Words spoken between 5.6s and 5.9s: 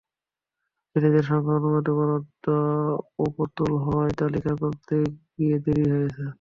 দেরি